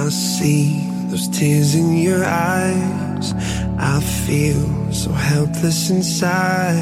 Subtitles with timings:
[0.00, 3.34] I see those tears in your eyes.
[3.78, 6.76] I feel so helpless inside.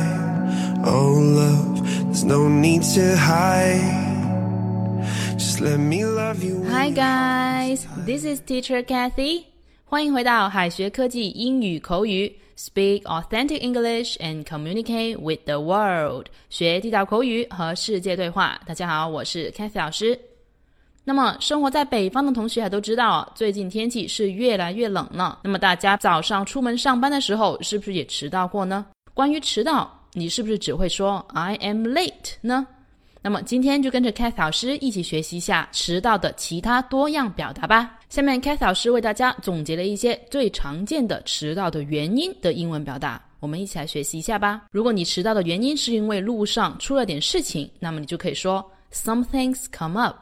[0.84, 5.04] Oh, love, there's no need to hide.
[5.38, 6.64] Just let me love you.
[6.70, 9.46] Hi guys, this is Teacher Kathy.
[9.84, 16.26] 欢迎回到海学科技英语口语，Speak authentic English and communicate with the world。
[16.50, 18.60] 学地道口语和世界对话。
[18.66, 20.18] 大家好，我是 Kathy 老师。
[21.03, 25.39] 那么，生活在北方的同学还都知道啊，最近天气是越来越冷了。
[25.43, 28.85] 那么，大家早上出门上班的时候，是不是也迟到过呢？
[29.13, 32.67] 关于迟到，你是不是只会说 I am late 呢？
[33.21, 37.97] 那么，今天就跟着 kath 老师一起学习一下迟到的其他多样表达吧。
[38.07, 44.61] 下面 kath 老师为大家总结了一些最常见的迟到的原因的英文表达，我们一起来学习一下吧。
[44.71, 50.15] 如果你迟到的原因是因为路上出了点事情，那么你就可以说 Something's come up。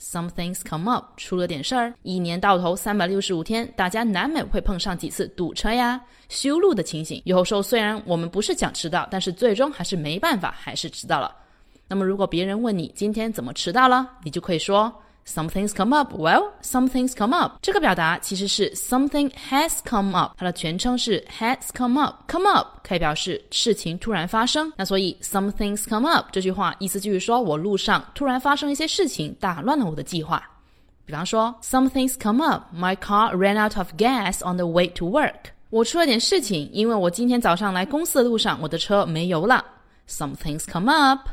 [0.00, 1.92] Some things come up，出了点事儿。
[2.02, 7.20] 一年到头三百六十五天，大家难免会碰上几次堵车呀、修路的情形。
[7.24, 11.34] 有时候虽然我们不是讲迟到，但是最终还是没办法，还是迟到了。
[11.88, 14.92] 那么如果别人问你今天怎么迟到了，你就可以说。
[15.28, 16.14] Something's come up.
[16.14, 17.58] Well, something's come up.
[17.60, 22.22] 这个表达其实是 something has come up，它的全称是 has come up.
[22.32, 24.72] Come up 可以表示事情突然发生。
[24.74, 30.42] 那所以 something's come up 这句话意思就是说我路上突然发生一些事情，打乱了我的计划。
[31.04, 32.74] 比方说，Something's come up.
[32.74, 35.52] My car ran out of gas on the way to work.
[35.68, 39.62] 我出了点事情，因为我今天早上来公司的路上，我的车没油了。
[40.08, 41.28] Something's come up.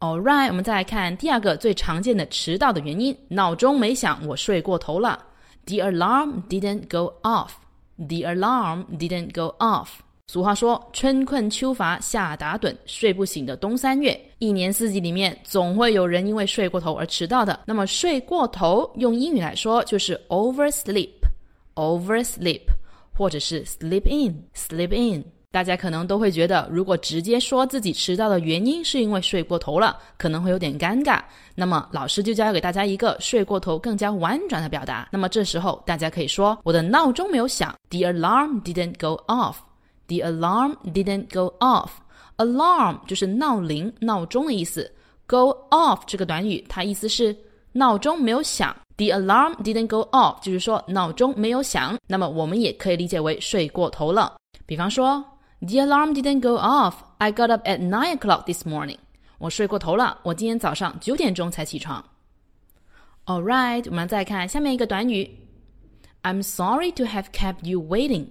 [0.00, 5.24] All right，我们再来看第二个最常见的迟到的原因：闹钟没响，我睡过头了。
[5.66, 7.50] The alarm didn't go off.
[7.96, 9.88] The alarm didn't go off.
[10.28, 17.58] 俗话说：“春困秋乏夏打盹，睡不醒的冬三月。”一年四季里面，总会有人因为睡过头而迟到的。
[17.64, 22.60] 那么，睡过头用英语来说就是 oversleep，oversleep，
[23.16, 25.24] 或者是 sleep in，sleep in。
[25.50, 31.22] 大家可能都会觉得，如果直接说自己迟到的原因是因为睡过头了，可能会有点尴尬。
[31.54, 35.08] 那么老师就教给大家一个睡过头更加婉转的表达。
[35.10, 39.56] 那么这时候大家可以说：“我的闹钟没有响，The alarm didn't go off.
[40.06, 41.92] The alarm didn't go off.
[42.36, 44.92] Alarm 就是闹铃、闹钟的意思。
[45.26, 47.34] Go off 这个短语，它意思是
[47.72, 48.76] 闹钟没有响。
[48.98, 51.96] The alarm didn't go off 就是说闹钟没有响。
[52.06, 54.36] 那么我们也可以理解为睡过头了。
[54.66, 55.24] 比方说。
[55.60, 56.94] The alarm didn't go off.
[57.18, 58.98] I got up at nine o'clock this morning.
[59.38, 62.04] 我睡过头了，我今天早上九点钟才起床。
[63.26, 65.28] All right，我们再看下面一个短语。
[66.22, 68.26] I'm sorry to have kept you waiting.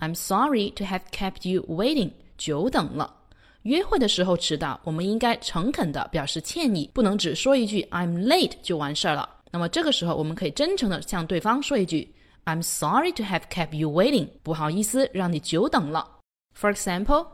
[0.00, 2.10] I'm sorry to have kept you waiting.
[2.36, 3.14] 久等了。
[3.62, 9.28] 约会的时候迟到，我们应该诚恳的表示歉意，不能只说一句 "I'm late" 就完事儿了。
[9.50, 12.14] 那么这个时候，我们可以真诚的向对方说一句
[12.44, 16.06] "I'm sorry to have kept you waiting." 不好意思，让你久等了。
[16.53, 17.27] For example,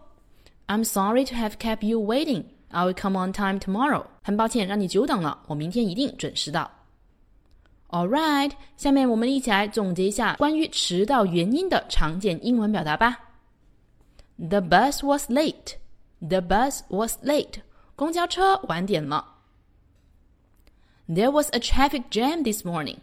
[0.68, 2.46] I'm sorry to have kept you waiting.
[2.69, 4.06] I will come on time tomorrow.
[4.22, 6.69] 很抱歉让你久等了，我明天一定准时到。
[7.90, 13.18] All right，下面我们一起来总结一下关于迟到原因的常见英文表达吧。
[14.38, 15.75] The bus was late.
[16.19, 17.62] The bus was late.
[17.96, 19.35] 公交车晚点了。
[21.07, 22.97] There was a traffic jam this morning.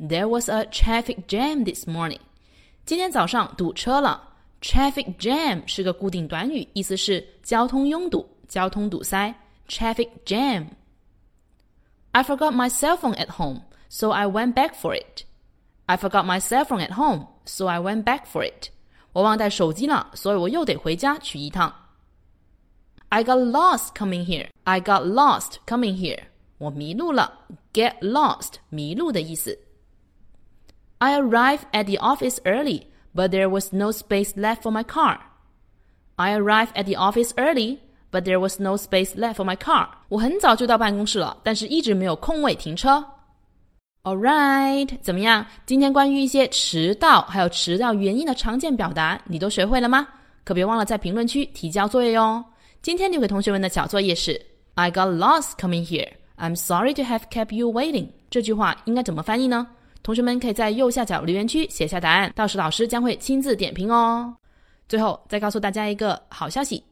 [0.00, 2.20] There was a traffic jam this morning.
[2.84, 4.27] 今天早上堵车了。
[4.60, 9.34] Traffic jam 是个固定短语，意思是交通拥堵、交通堵塞。
[9.68, 10.68] Traffic jam.
[12.12, 15.24] I forgot my cell phone at home, so I went back for it.
[15.86, 18.68] I forgot my cell phone at home, so I went back for it.
[19.12, 21.74] 我忘带手机了，所以我又得回家取一趟。
[23.10, 24.48] I got lost coming here.
[24.64, 26.24] I got lost coming here.
[26.58, 27.46] 我迷路了。
[27.72, 29.58] Get lost 迷路的意思。
[30.98, 35.18] I arrived at the office early but there was no space left for my car.
[36.16, 37.78] I arrived at the office early,
[38.10, 39.88] but there was no space left for my car.
[40.08, 43.04] 我很早就到办公室了，但是一直没有空位停车。
[44.04, 45.46] All right，怎么样？
[45.64, 50.06] 今天关于一些迟到还有迟到原因的常见表达，你都学会了吗？
[50.44, 52.44] 可别忘了在评论区提交作业哟。
[52.82, 54.38] 今天留给同学们的小作业是：
[54.74, 56.10] I got lost coming here.
[56.36, 58.08] I'm sorry to have kept you waiting.
[58.28, 59.66] 这句话应该怎么翻译呢？
[60.01, 64.33] 同学们可以在右下角留言区写下答案，到时老师将会亲自点评哦。
[64.87, 66.83] 最后再告诉大家一个好消息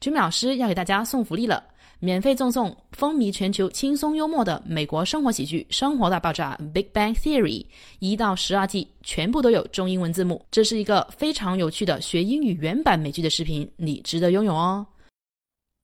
[0.00, 1.62] ，Jimmy 老师要给大家送福利了，
[2.00, 7.64] 免费赠送风靡全球、轻松幽默的美国生活喜剧《生活大爆炸》（Big Bang Theory）
[8.00, 10.44] 一到十二季，全部都有中英文字幕。
[10.50, 14.84] 这是一个非常有趣的学英语原版美剧的视频，你值得拥有哦。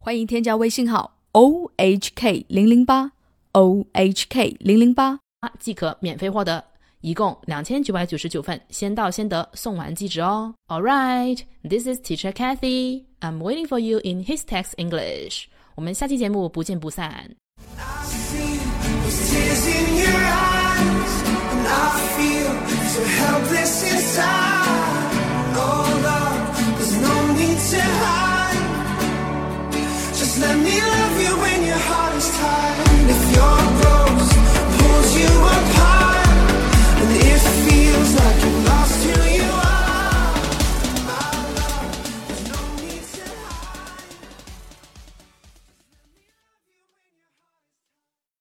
[0.00, 3.12] 欢迎添加微信号 o h k 零零八
[3.52, 5.20] o h k 零零八。
[5.58, 6.62] 即可免费获得。
[7.00, 10.54] 一共两千九百九十九份，先到先得，送完即止哦。
[10.68, 13.06] All right, this is Teacher Kathy.
[13.20, 15.46] I'm waiting for you in His Text English.
[15.74, 17.34] 我们下期节目不见不散。